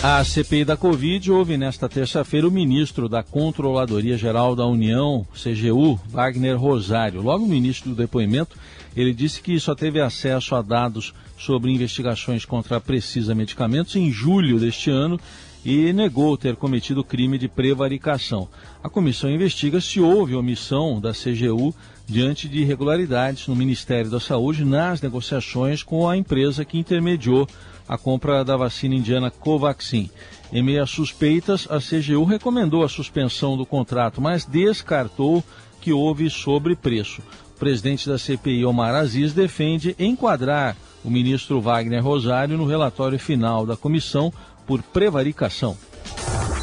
A 0.04 0.24
CPI 0.24 0.66
da 0.66 0.76
Covid 0.76 1.32
houve 1.32 1.58
nesta 1.58 1.88
terça-feira 1.88 2.48
o 2.48 2.52
ministro 2.52 3.08
da 3.08 3.22
Controladoria 3.22 4.18
Geral 4.18 4.56
da 4.56 4.66
União, 4.66 5.28
CGU, 5.32 6.00
Wagner 6.10 6.60
Rosário. 6.60 7.22
Logo 7.22 7.46
no 7.46 7.54
início 7.54 7.88
do 7.88 7.94
depoimento, 7.94 8.58
ele 8.96 9.14
disse 9.14 9.44
que 9.44 9.60
só 9.60 9.76
teve 9.76 10.02
acesso 10.02 10.56
a 10.56 10.64
dados 10.64 11.14
sobre 11.38 11.72
investigações 11.72 12.46
contra 12.46 12.78
a 12.78 12.82
Precisa 12.82 13.36
Medicamentos 13.36 13.96
em 13.96 14.12
julho 14.12 14.60
deste 14.60 14.90
ano 14.90 15.20
e 15.64 15.94
negou 15.94 16.36
ter 16.36 16.56
cometido 16.56 17.04
crime 17.04 17.38
de 17.38 17.48
prevaricação. 17.48 18.50
A 18.84 18.90
comissão 18.90 19.30
investiga 19.30 19.80
se 19.80 20.02
houve 20.02 20.34
omissão 20.34 21.00
da 21.00 21.12
CGU 21.12 21.76
diante 22.12 22.50
de 22.50 22.60
irregularidades 22.60 23.48
no 23.48 23.56
Ministério 23.56 24.12
da 24.12 24.20
Saúde 24.20 24.66
nas 24.66 25.02
negociações 25.02 25.82
com 25.82 26.10
a 26.10 26.18
empresa 26.18 26.66
que 26.66 26.78
intermediou 26.78 27.48
a 27.88 27.98
compra 27.98 28.44
da 28.44 28.58
vacina 28.58 28.96
indiana 28.96 29.32
Covaxin. 29.32 30.10
Em 30.52 30.62
meio 30.62 30.84
às 30.84 30.90
suspeitas, 30.90 31.66
a 31.72 31.80
CGU 31.80 32.26
recomendou 32.26 32.84
a 32.84 32.90
suspensão 32.90 33.56
do 33.56 33.66
contrato, 33.66 34.20
mas 34.20 34.44
descartou 34.44 35.42
que 35.80 35.94
houve 35.94 36.30
sobrepreço. 36.30 37.22
O 37.56 37.60
presidente 37.60 38.10
da 38.10 38.18
CPI, 38.18 38.66
Omar 38.66 38.94
Aziz, 38.94 39.32
defende 39.32 39.96
enquadrar 39.98 40.76
o 41.06 41.10
ministro 41.10 41.62
Wagner 41.62 42.04
Rosário 42.04 42.58
no 42.58 42.66
relatório 42.66 43.18
final 43.18 43.66
da 43.66 43.78
comissão 43.78 44.34
por 44.68 44.84
prevaricação. 44.84 45.78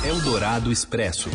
Eldorado 0.05 0.71
Expresso. 0.71 1.31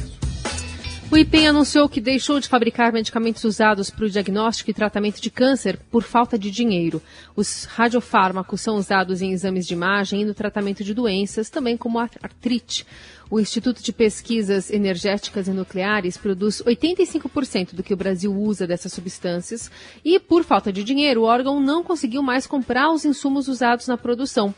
O 1.11 1.17
IPEM 1.17 1.47
anunciou 1.47 1.87
que 1.87 2.01
deixou 2.01 2.39
de 2.39 2.47
fabricar 2.47 2.91
medicamentos 2.91 3.43
usados 3.43 3.91
para 3.91 4.05
o 4.05 4.09
diagnóstico 4.09 4.71
e 4.71 4.73
tratamento 4.73 5.21
de 5.21 5.29
câncer 5.29 5.79
por 5.91 6.01
falta 6.01 6.39
de 6.39 6.49
dinheiro. 6.49 7.01
Os 7.35 7.65
radiofármacos 7.65 8.61
são 8.61 8.77
usados 8.77 9.21
em 9.21 9.31
exames 9.31 9.67
de 9.67 9.73
imagem 9.73 10.21
e 10.21 10.25
no 10.25 10.33
tratamento 10.33 10.83
de 10.83 10.93
doenças, 10.93 11.51
também 11.51 11.77
como 11.77 11.99
a 11.99 12.09
artrite. 12.21 12.85
O 13.29 13.39
Instituto 13.39 13.83
de 13.83 13.93
Pesquisas 13.93 14.71
Energéticas 14.71 15.47
e 15.47 15.51
Nucleares 15.51 16.17
produz 16.17 16.63
85% 16.63 17.75
do 17.75 17.83
que 17.83 17.93
o 17.93 17.97
Brasil 17.97 18.33
usa 18.33 18.65
dessas 18.65 18.93
substâncias 18.93 19.69
e, 20.03 20.19
por 20.19 20.43
falta 20.43 20.73
de 20.73 20.83
dinheiro, 20.83 21.21
o 21.21 21.25
órgão 21.25 21.59
não 21.59 21.83
conseguiu 21.83 22.23
mais 22.23 22.47
comprar 22.47 22.91
os 22.91 23.05
insumos 23.05 23.47
usados 23.47 23.87
na 23.87 23.97
produção. 23.97 24.53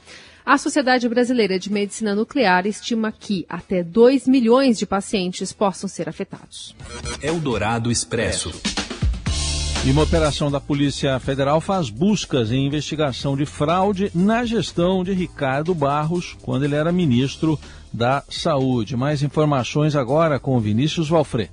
A 0.45 0.59
Sociedade 0.59 1.09
Brasileira 1.09 1.57
de 1.57 1.71
Medicina 1.71 2.13
Nuclear 2.13 2.67
estima 2.67 3.11
que 3.11 3.47
até 3.49 3.83
2 3.83 4.27
milhões 4.27 4.77
de 4.77 4.85
pacientes 4.85 5.51
possam 5.51 5.89
ser 5.89 6.07
afetados. 6.07 6.75
Eldorado 7.19 7.91
Expresso. 7.91 8.51
E 9.83 9.89
uma 9.89 10.03
operação 10.03 10.51
da 10.51 10.59
Polícia 10.59 11.19
Federal 11.19 11.59
faz 11.59 11.89
buscas 11.89 12.51
em 12.51 12.67
investigação 12.67 13.35
de 13.35 13.45
fraude 13.47 14.11
na 14.13 14.45
gestão 14.45 15.03
de 15.03 15.13
Ricardo 15.13 15.73
Barros, 15.73 16.37
quando 16.43 16.63
ele 16.63 16.75
era 16.75 16.91
ministro 16.91 17.59
da 17.91 18.23
Saúde. 18.29 18.95
Mais 18.95 19.23
informações 19.23 19.95
agora 19.95 20.39
com 20.39 20.59
Vinícius 20.59 21.09
Valfré. 21.09 21.49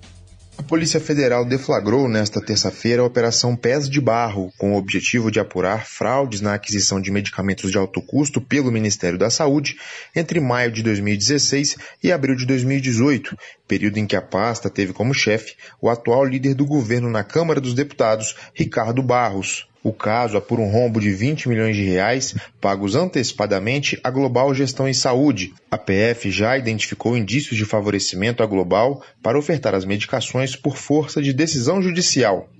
A 0.59 0.63
Polícia 0.63 1.01
Federal 1.01 1.47
deflagrou 1.47 2.07
nesta 2.07 2.39
terça-feira 2.39 3.01
a 3.01 3.07
Operação 3.07 3.57
Pés 3.57 3.89
de 3.89 4.01
Barro, 4.01 4.53
com 4.59 4.75
o 4.75 4.77
objetivo 4.77 5.31
de 5.31 5.41
apurar 5.41 5.87
fraudes 5.87 6.43
na 6.43 6.53
aquisição 6.53 7.01
de 7.01 7.11
medicamentos 7.11 7.71
de 7.71 7.79
alto 7.79 8.03
custo 8.03 8.39
pelo 8.39 8.71
Ministério 8.71 9.19
da 9.19 9.31
Saúde 9.31 9.77
entre 10.15 10.41
maio 10.41 10.71
de 10.71 10.83
2016 10.83 11.77
e 12.03 12.13
abril 12.13 12.37
de 12.37 12.45
2018, 12.45 13.35
período 13.73 13.97
em 13.97 14.07
que 14.07 14.15
a 14.15 14.21
pasta 14.21 14.69
teve 14.69 14.93
como 14.93 15.15
chefe 15.15 15.55
o 15.81 15.89
atual 15.89 16.27
líder 16.27 16.53
do 16.53 16.67
governo 16.67 17.09
na 17.09 17.25
Câmara 17.25 17.59
dos 17.59 17.73
Deputados, 17.73 18.37
Ricardo 18.53 19.03
Barros. 19.03 19.67
O 19.83 19.95
caso 19.95 20.37
apura 20.37 20.61
um 20.61 20.71
rombo 20.71 21.01
de 21.01 21.11
20 21.11 21.49
milhões 21.49 21.75
de 21.75 21.83
reais 21.83 22.35
pagos 22.61 22.95
antecipadamente 22.95 23.99
à 24.05 24.11
Global 24.11 24.55
Gestão 24.55 24.87
em 24.87 24.93
Saúde. 24.93 25.55
A 25.71 25.79
PF 25.79 26.31
já 26.31 26.59
identificou 26.59 27.17
indícios 27.17 27.57
de 27.57 27.65
favorecimento 27.65 28.43
à 28.43 28.47
Global 28.47 29.03
para 29.23 29.39
ofertar 29.39 29.75
as 29.75 29.87
medicações 29.87 30.55
por 30.55 30.77
força 30.77 31.23
de 31.23 31.33
decisão 31.33 31.81
judicial. 31.81 32.51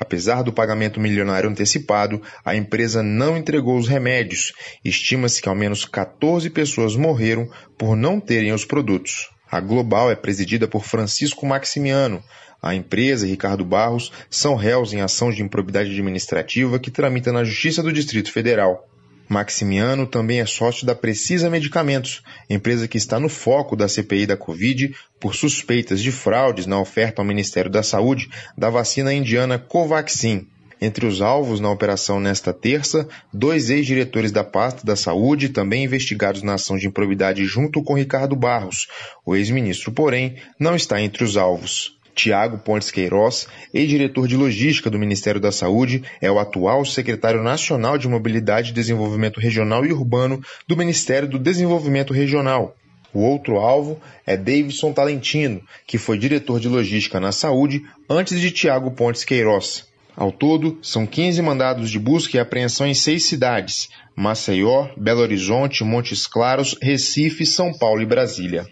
Apesar 0.00 0.42
do 0.42 0.54
pagamento 0.54 0.98
milionário 0.98 1.50
antecipado, 1.50 2.22
a 2.42 2.56
empresa 2.56 3.02
não 3.02 3.36
entregou 3.36 3.76
os 3.76 3.88
remédios. 3.88 4.54
Estima-se 4.82 5.42
que 5.42 5.50
ao 5.50 5.54
menos 5.54 5.84
14 5.84 6.48
pessoas 6.48 6.96
morreram 6.96 7.46
por 7.76 7.94
não 7.94 8.18
terem 8.18 8.54
os 8.54 8.64
produtos. 8.64 9.28
A 9.52 9.60
Global 9.60 10.10
é 10.10 10.16
presidida 10.16 10.66
por 10.66 10.82
Francisco 10.82 11.44
Maximiano, 11.44 12.24
a 12.62 12.74
empresa 12.74 13.26
e 13.26 13.30
Ricardo 13.30 13.66
Barros 13.66 14.10
são 14.30 14.54
réus 14.54 14.94
em 14.94 15.02
ação 15.02 15.30
de 15.30 15.42
improbidade 15.42 15.90
administrativa 15.90 16.78
que 16.78 16.90
tramita 16.90 17.30
na 17.30 17.44
Justiça 17.44 17.82
do 17.82 17.92
Distrito 17.92 18.32
Federal. 18.32 18.88
Maximiano 19.28 20.06
também 20.06 20.40
é 20.40 20.46
sócio 20.46 20.86
da 20.86 20.94
Precisa 20.94 21.50
Medicamentos, 21.50 22.22
empresa 22.48 22.88
que 22.88 22.96
está 22.96 23.20
no 23.20 23.28
foco 23.28 23.76
da 23.76 23.88
CPI 23.88 24.24
da 24.24 24.38
Covid 24.38 24.96
por 25.20 25.34
suspeitas 25.34 26.00
de 26.00 26.10
fraudes 26.10 26.64
na 26.64 26.80
oferta 26.80 27.20
ao 27.20 27.26
Ministério 27.26 27.70
da 27.70 27.82
Saúde 27.82 28.30
da 28.56 28.70
vacina 28.70 29.12
indiana 29.12 29.58
Covaxin. 29.58 30.48
Entre 30.84 31.06
os 31.06 31.22
alvos 31.22 31.60
na 31.60 31.70
operação 31.70 32.18
nesta 32.18 32.52
terça, 32.52 33.06
dois 33.32 33.70
ex-diretores 33.70 34.32
da 34.32 34.42
pasta 34.42 34.84
da 34.84 34.96
saúde, 34.96 35.48
também 35.48 35.84
investigados 35.84 36.42
na 36.42 36.54
ação 36.54 36.76
de 36.76 36.88
improbidade 36.88 37.44
junto 37.44 37.84
com 37.84 37.94
Ricardo 37.94 38.34
Barros. 38.34 38.88
O 39.24 39.36
ex-ministro, 39.36 39.92
porém, 39.92 40.34
não 40.58 40.74
está 40.74 41.00
entre 41.00 41.22
os 41.22 41.36
alvos. 41.36 41.96
Tiago 42.16 42.58
Pontes 42.58 42.90
Queiroz, 42.90 43.46
ex-diretor 43.72 44.26
de 44.26 44.36
logística 44.36 44.90
do 44.90 44.98
Ministério 44.98 45.40
da 45.40 45.52
Saúde, 45.52 46.02
é 46.20 46.28
o 46.28 46.40
atual 46.40 46.84
secretário 46.84 47.44
nacional 47.44 47.96
de 47.96 48.08
Mobilidade 48.08 48.72
e 48.72 48.74
Desenvolvimento 48.74 49.38
Regional 49.38 49.86
e 49.86 49.92
Urbano 49.92 50.42
do 50.66 50.76
Ministério 50.76 51.28
do 51.28 51.38
Desenvolvimento 51.38 52.12
Regional. 52.12 52.74
O 53.14 53.20
outro 53.20 53.58
alvo 53.58 54.00
é 54.26 54.36
Davidson 54.36 54.92
Talentino, 54.92 55.62
que 55.86 55.96
foi 55.96 56.18
diretor 56.18 56.58
de 56.58 56.66
logística 56.66 57.20
na 57.20 57.30
saúde 57.30 57.84
antes 58.10 58.40
de 58.40 58.50
Tiago 58.50 58.90
Pontes 58.90 59.22
Queiroz. 59.22 59.91
Ao 60.16 60.30
todo, 60.30 60.78
são 60.82 61.06
15 61.06 61.40
mandados 61.40 61.90
de 61.90 61.98
busca 61.98 62.36
e 62.36 62.40
apreensão 62.40 62.86
em 62.86 62.94
seis 62.94 63.26
cidades: 63.26 63.88
Maceió, 64.14 64.88
Belo 64.96 65.20
Horizonte, 65.20 65.84
Montes 65.84 66.26
Claros, 66.26 66.76
Recife, 66.80 67.46
São 67.46 67.72
Paulo 67.72 68.02
e 68.02 68.06
Brasília. 68.06 68.66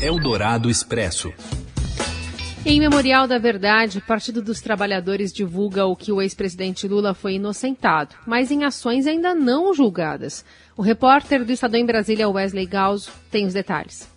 Eldorado 0.00 0.70
Expresso. 0.70 1.32
Em 2.64 2.78
Memorial 2.78 3.26
da 3.26 3.38
Verdade, 3.38 3.98
o 3.98 4.00
Partido 4.00 4.40
dos 4.40 4.60
Trabalhadores 4.60 5.32
divulga 5.32 5.84
o 5.84 5.96
que 5.96 6.12
o 6.12 6.22
ex-presidente 6.22 6.86
Lula 6.86 7.12
foi 7.12 7.34
inocentado, 7.34 8.14
mas 8.24 8.52
em 8.52 8.62
ações 8.62 9.06
ainda 9.06 9.34
não 9.34 9.74
julgadas. 9.74 10.44
O 10.76 10.82
repórter 10.82 11.44
do 11.44 11.50
Estadão 11.50 11.80
em 11.80 11.86
Brasília, 11.86 12.28
Wesley 12.28 12.66
Gauss, 12.66 13.10
tem 13.32 13.46
os 13.46 13.52
detalhes. 13.52 14.11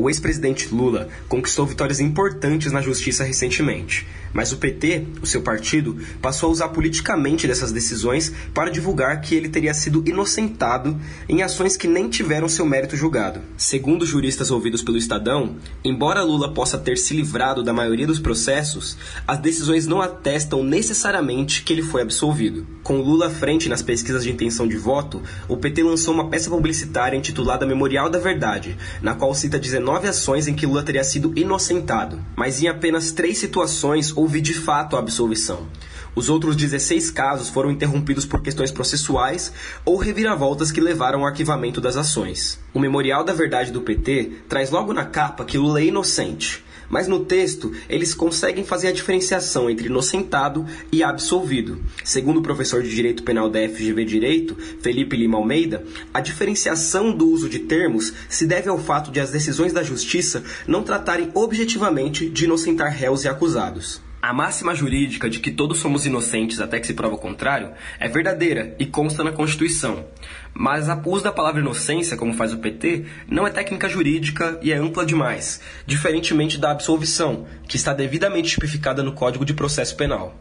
O 0.00 0.08
ex-presidente 0.08 0.74
Lula 0.74 1.08
conquistou 1.28 1.66
vitórias 1.66 2.00
importantes 2.00 2.72
na 2.72 2.80
justiça 2.80 3.22
recentemente, 3.22 4.06
mas 4.32 4.50
o 4.50 4.56
PT, 4.56 5.04
o 5.20 5.26
seu 5.26 5.42
partido, 5.42 5.94
passou 6.22 6.48
a 6.48 6.52
usar 6.52 6.68
politicamente 6.70 7.46
dessas 7.46 7.70
decisões 7.70 8.32
para 8.54 8.70
divulgar 8.70 9.20
que 9.20 9.34
ele 9.34 9.50
teria 9.50 9.74
sido 9.74 10.02
inocentado 10.06 10.98
em 11.28 11.42
ações 11.42 11.76
que 11.76 11.86
nem 11.86 12.08
tiveram 12.08 12.48
seu 12.48 12.64
mérito 12.64 12.96
julgado. 12.96 13.42
Segundo 13.58 14.06
juristas 14.06 14.50
ouvidos 14.50 14.82
pelo 14.82 14.96
Estadão, 14.96 15.56
embora 15.84 16.22
Lula 16.22 16.54
possa 16.54 16.78
ter 16.78 16.96
se 16.96 17.12
livrado 17.12 17.62
da 17.62 17.74
maioria 17.74 18.06
dos 18.06 18.18
processos, 18.18 18.96
as 19.28 19.38
decisões 19.38 19.86
não 19.86 20.00
atestam 20.00 20.64
necessariamente 20.64 21.62
que 21.62 21.74
ele 21.74 21.82
foi 21.82 22.00
absolvido. 22.00 22.66
Com 22.82 23.02
Lula 23.02 23.26
à 23.26 23.30
frente 23.30 23.68
nas 23.68 23.82
pesquisas 23.82 24.24
de 24.24 24.32
intenção 24.32 24.66
de 24.66 24.78
voto, 24.78 25.20
o 25.46 25.58
PT 25.58 25.82
lançou 25.82 26.14
uma 26.14 26.30
peça 26.30 26.48
publicitária 26.48 27.18
intitulada 27.18 27.66
Memorial 27.66 28.08
da 28.08 28.18
Verdade, 28.18 28.78
na 29.02 29.14
qual 29.14 29.34
cita 29.34 29.58
19 29.58 29.89
ações 29.96 30.46
em 30.46 30.54
que 30.54 30.66
Lula 30.66 30.82
teria 30.82 31.04
sido 31.04 31.32
inocentado, 31.36 32.18
mas 32.36 32.62
em 32.62 32.68
apenas 32.68 33.12
três 33.12 33.38
situações 33.38 34.16
houve 34.16 34.40
de 34.40 34.54
fato 34.54 34.96
a 34.96 34.98
absolvição. 34.98 35.66
Os 36.14 36.28
outros 36.28 36.56
16 36.56 37.10
casos 37.10 37.48
foram 37.48 37.70
interrompidos 37.70 38.26
por 38.26 38.42
questões 38.42 38.70
processuais 38.70 39.52
ou 39.84 39.96
reviravoltas 39.96 40.72
que 40.72 40.80
levaram 40.80 41.20
ao 41.20 41.26
arquivamento 41.26 41.80
das 41.80 41.96
ações. 41.96 42.58
O 42.74 42.80
Memorial 42.80 43.22
da 43.22 43.32
Verdade 43.32 43.70
do 43.70 43.80
PT 43.80 44.32
traz 44.48 44.70
logo 44.70 44.92
na 44.92 45.04
capa 45.04 45.44
que 45.44 45.58
Lula 45.58 45.80
é 45.80 45.84
inocente, 45.84 46.64
mas 46.90 47.08
no 47.08 47.24
texto 47.24 47.72
eles 47.88 48.12
conseguem 48.12 48.64
fazer 48.64 48.88
a 48.88 48.92
diferenciação 48.92 49.70
entre 49.70 49.86
inocentado 49.86 50.66
e 50.92 51.02
absolvido. 51.02 51.78
Segundo 52.04 52.40
o 52.40 52.42
professor 52.42 52.82
de 52.82 52.90
Direito 52.90 53.22
Penal 53.22 53.48
da 53.48 53.60
FGV 53.66 54.04
Direito, 54.04 54.56
Felipe 54.82 55.16
Lima 55.16 55.38
Almeida, 55.38 55.84
a 56.12 56.20
diferenciação 56.20 57.16
do 57.16 57.28
uso 57.28 57.48
de 57.48 57.60
termos 57.60 58.12
se 58.28 58.46
deve 58.46 58.68
ao 58.68 58.78
fato 58.78 59.10
de 59.10 59.20
as 59.20 59.30
decisões 59.30 59.72
da 59.72 59.82
Justiça 59.82 60.42
não 60.66 60.82
tratarem 60.82 61.30
objetivamente 61.34 62.28
de 62.28 62.44
inocentar 62.44 62.92
réus 62.92 63.24
e 63.24 63.28
acusados. 63.28 64.09
A 64.22 64.34
máxima 64.34 64.74
jurídica 64.74 65.30
de 65.30 65.40
que 65.40 65.50
todos 65.50 65.78
somos 65.78 66.04
inocentes 66.04 66.60
até 66.60 66.78
que 66.78 66.86
se 66.86 66.92
prova 66.92 67.14
o 67.14 67.18
contrário 67.18 67.72
é 67.98 68.06
verdadeira 68.06 68.74
e 68.78 68.84
consta 68.84 69.24
na 69.24 69.32
Constituição. 69.32 70.04
Mas 70.52 70.88
o 70.88 71.08
uso 71.08 71.24
da 71.24 71.32
palavra 71.32 71.60
inocência, 71.60 72.18
como 72.18 72.34
faz 72.34 72.52
o 72.52 72.58
PT, 72.58 73.06
não 73.26 73.46
é 73.46 73.50
técnica 73.50 73.88
jurídica 73.88 74.58
e 74.60 74.72
é 74.72 74.76
ampla 74.76 75.06
demais, 75.06 75.62
diferentemente 75.86 76.58
da 76.58 76.70
absolvição, 76.70 77.46
que 77.66 77.76
está 77.76 77.94
devidamente 77.94 78.50
tipificada 78.50 79.02
no 79.02 79.12
Código 79.12 79.44
de 79.44 79.54
Processo 79.54 79.96
Penal. 79.96 80.34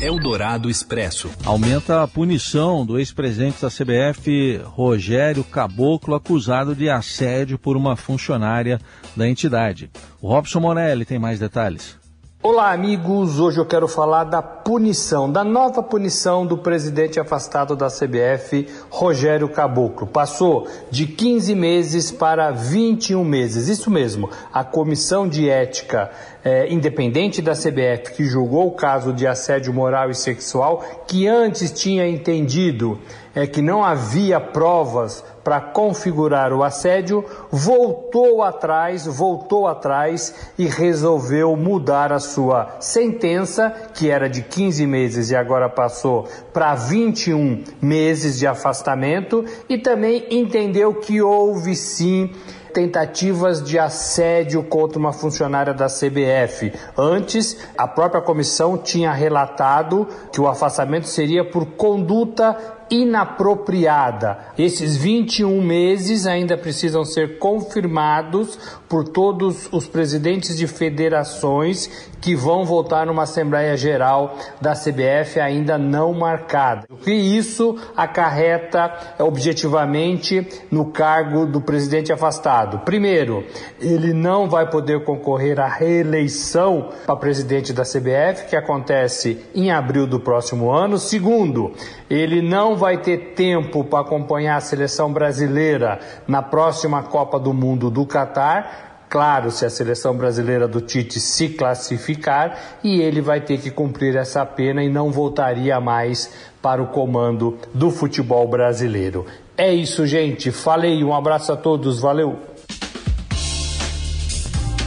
Eldorado 0.00 0.68
Expresso. 0.68 1.30
Aumenta 1.44 2.02
a 2.02 2.08
punição 2.08 2.84
do 2.84 2.98
ex-presidente 2.98 3.62
da 3.62 3.68
CBF, 3.68 4.60
Rogério 4.64 5.44
Caboclo, 5.44 6.14
acusado 6.14 6.74
de 6.74 6.88
assédio 6.88 7.58
por 7.58 7.76
uma 7.76 7.94
funcionária 7.94 8.80
da 9.14 9.28
entidade. 9.28 9.90
O 10.20 10.28
Robson 10.28 10.60
Morelli 10.60 11.04
tem 11.04 11.18
mais 11.18 11.38
detalhes. 11.38 11.99
Olá, 12.42 12.72
amigos. 12.72 13.38
Hoje 13.38 13.58
eu 13.60 13.66
quero 13.66 13.86
falar 13.86 14.24
da 14.24 14.40
punição, 14.40 15.30
da 15.30 15.44
nova 15.44 15.82
punição 15.82 16.46
do 16.46 16.56
presidente 16.56 17.20
afastado 17.20 17.76
da 17.76 17.88
CBF, 17.88 18.66
Rogério 18.88 19.46
Caboclo. 19.46 20.06
Passou 20.06 20.66
de 20.90 21.06
15 21.06 21.54
meses 21.54 22.10
para 22.10 22.50
21 22.50 23.22
meses. 23.22 23.68
Isso 23.68 23.90
mesmo. 23.90 24.30
A 24.50 24.64
comissão 24.64 25.28
de 25.28 25.50
ética 25.50 26.10
é, 26.42 26.72
independente 26.72 27.42
da 27.42 27.52
CBF, 27.52 28.14
que 28.16 28.24
julgou 28.24 28.68
o 28.68 28.74
caso 28.74 29.12
de 29.12 29.26
assédio 29.26 29.74
moral 29.74 30.08
e 30.08 30.14
sexual, 30.14 30.82
que 31.06 31.28
antes 31.28 31.70
tinha 31.70 32.08
entendido 32.08 32.98
é 33.34 33.46
que 33.46 33.62
não 33.62 33.84
havia 33.84 34.40
provas 34.40 35.24
para 35.44 35.60
configurar 35.60 36.52
o 36.52 36.62
assédio, 36.62 37.24
voltou 37.50 38.42
atrás, 38.42 39.06
voltou 39.06 39.66
atrás 39.66 40.34
e 40.58 40.66
resolveu 40.66 41.56
mudar 41.56 42.12
a 42.12 42.18
sua 42.18 42.76
sentença, 42.80 43.72
que 43.94 44.10
era 44.10 44.28
de 44.28 44.42
15 44.42 44.86
meses 44.86 45.30
e 45.30 45.36
agora 45.36 45.68
passou 45.68 46.28
para 46.52 46.74
21 46.74 47.64
meses 47.80 48.38
de 48.38 48.46
afastamento, 48.46 49.44
e 49.68 49.78
também 49.78 50.26
entendeu 50.30 50.94
que 50.94 51.22
houve 51.22 51.74
sim 51.74 52.30
tentativas 52.72 53.62
de 53.62 53.78
assédio 53.78 54.62
contra 54.62 54.98
uma 54.98 55.12
funcionária 55.12 55.74
da 55.74 55.86
CBF. 55.86 56.72
Antes, 56.96 57.58
a 57.76 57.86
própria 57.88 58.22
comissão 58.22 58.78
tinha 58.78 59.12
relatado 59.12 60.06
que 60.32 60.40
o 60.40 60.46
afastamento 60.46 61.08
seria 61.08 61.44
por 61.44 61.66
conduta 61.66 62.56
inapropriada. 62.90 64.38
Esses 64.58 64.96
21 64.96 65.62
meses 65.62 66.26
ainda 66.26 66.56
precisam 66.58 67.04
ser 67.04 67.38
confirmados 67.38 68.58
por 68.88 69.08
todos 69.08 69.68
os 69.72 69.86
presidentes 69.86 70.56
de 70.56 70.66
federações 70.66 72.09
que 72.20 72.34
vão 72.34 72.64
votar 72.64 73.06
numa 73.06 73.22
Assembleia 73.22 73.76
Geral 73.76 74.36
da 74.60 74.72
CBF 74.72 75.40
ainda 75.40 75.78
não 75.78 76.12
marcada. 76.12 76.86
E 77.06 77.36
isso 77.36 77.76
acarreta 77.96 78.92
objetivamente 79.18 80.46
no 80.70 80.86
cargo 80.86 81.46
do 81.46 81.60
presidente 81.60 82.12
afastado. 82.12 82.80
Primeiro, 82.80 83.44
ele 83.80 84.12
não 84.12 84.48
vai 84.48 84.68
poder 84.68 85.04
concorrer 85.04 85.58
à 85.58 85.66
reeleição 85.66 86.90
para 87.06 87.16
presidente 87.16 87.72
da 87.72 87.82
CBF, 87.82 88.48
que 88.48 88.56
acontece 88.56 89.44
em 89.54 89.70
abril 89.70 90.06
do 90.06 90.20
próximo 90.20 90.70
ano. 90.70 90.98
Segundo, 90.98 91.72
ele 92.08 92.42
não 92.42 92.76
vai 92.76 92.98
ter 92.98 93.34
tempo 93.34 93.84
para 93.84 94.00
acompanhar 94.00 94.56
a 94.56 94.60
seleção 94.60 95.12
brasileira 95.12 95.98
na 96.26 96.42
próxima 96.42 97.02
Copa 97.02 97.38
do 97.38 97.54
Mundo 97.54 97.90
do 97.90 98.04
Catar. 98.04 98.89
Claro, 99.10 99.50
se 99.50 99.66
a 99.66 99.70
seleção 99.70 100.16
brasileira 100.16 100.68
do 100.68 100.80
Tite 100.80 101.18
se 101.18 101.48
classificar, 101.48 102.78
e 102.84 103.00
ele 103.00 103.20
vai 103.20 103.40
ter 103.40 103.58
que 103.58 103.68
cumprir 103.68 104.14
essa 104.14 104.46
pena 104.46 104.84
e 104.84 104.88
não 104.88 105.10
voltaria 105.10 105.80
mais 105.80 106.30
para 106.62 106.80
o 106.80 106.86
comando 106.86 107.58
do 107.74 107.90
futebol 107.90 108.46
brasileiro. 108.46 109.26
É 109.56 109.74
isso, 109.74 110.06
gente. 110.06 110.52
Falei, 110.52 111.02
um 111.02 111.12
abraço 111.12 111.52
a 111.52 111.56
todos, 111.56 111.98
valeu. 111.98 112.38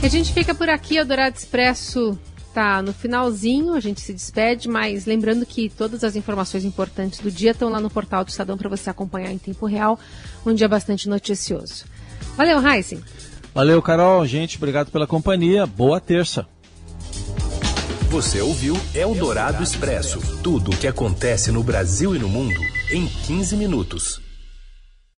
A 0.01 0.07
gente 0.07 0.31
fica 0.31 0.55
por 0.55 0.69
aqui, 0.69 1.01
o 1.01 1.05
Dourado 1.05 1.35
Expresso 1.35 2.17
está 2.47 2.81
no 2.81 2.93
finalzinho, 2.93 3.73
a 3.73 3.79
gente 3.81 3.99
se 3.99 4.13
despede, 4.13 4.69
mas 4.69 5.05
lembrando 5.05 5.45
que 5.45 5.67
todas 5.67 6.01
as 6.01 6.15
informações 6.15 6.63
importantes 6.63 7.19
do 7.19 7.29
dia 7.29 7.51
estão 7.51 7.67
lá 7.67 7.81
no 7.81 7.89
portal 7.89 8.23
do 8.23 8.29
Estadão 8.29 8.57
para 8.57 8.69
você 8.69 8.89
acompanhar 8.89 9.33
em 9.33 9.37
tempo 9.37 9.65
real, 9.65 9.99
um 10.45 10.53
dia 10.53 10.69
bastante 10.69 11.09
noticioso. 11.09 11.83
Valeu, 12.37 12.65
Heisen. 12.65 13.01
Valeu, 13.53 13.81
Carol. 13.81 14.25
Gente, 14.25 14.57
obrigado 14.57 14.89
pela 14.91 15.05
companhia. 15.05 15.65
Boa 15.65 15.99
terça. 15.99 16.47
Você 18.09 18.41
ouviu 18.41 18.75
Eldorado 18.93 19.63
Expresso 19.63 20.19
tudo 20.41 20.71
o 20.71 20.77
que 20.77 20.87
acontece 20.87 21.51
no 21.51 21.63
Brasil 21.63 22.15
e 22.15 22.19
no 22.19 22.29
mundo 22.29 22.59
em 22.91 23.07
15 23.07 23.55
minutos. 23.55 24.22